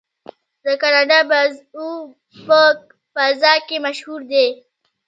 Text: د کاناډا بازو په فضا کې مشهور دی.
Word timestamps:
د 0.63 0.65
کاناډا 0.81 1.19
بازو 1.29 1.89
په 2.47 2.59
فضا 3.13 3.53
کې 3.67 3.77
مشهور 3.85 4.21
دی. 4.31 4.47